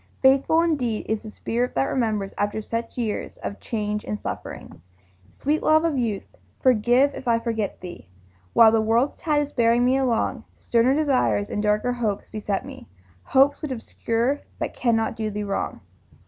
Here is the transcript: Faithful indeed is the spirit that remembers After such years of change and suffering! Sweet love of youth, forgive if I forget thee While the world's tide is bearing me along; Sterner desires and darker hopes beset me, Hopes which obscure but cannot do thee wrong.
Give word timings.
Faithful 0.23 0.61
indeed 0.63 1.05
is 1.07 1.21
the 1.21 1.29
spirit 1.29 1.75
that 1.75 1.83
remembers 1.85 2.31
After 2.35 2.59
such 2.59 2.97
years 2.97 3.37
of 3.43 3.59
change 3.59 4.03
and 4.03 4.19
suffering! 4.19 4.81
Sweet 5.37 5.61
love 5.61 5.85
of 5.85 5.95
youth, 5.95 6.25
forgive 6.59 7.13
if 7.13 7.27
I 7.27 7.37
forget 7.37 7.81
thee 7.81 8.09
While 8.53 8.71
the 8.71 8.81
world's 8.81 9.15
tide 9.21 9.43
is 9.43 9.53
bearing 9.53 9.85
me 9.85 9.97
along; 9.97 10.43
Sterner 10.59 10.95
desires 10.95 11.49
and 11.51 11.61
darker 11.61 11.91
hopes 11.93 12.31
beset 12.31 12.65
me, 12.65 12.87
Hopes 13.25 13.61
which 13.61 13.69
obscure 13.71 14.39
but 14.57 14.73
cannot 14.73 15.15
do 15.15 15.29
thee 15.29 15.43
wrong. 15.43 15.81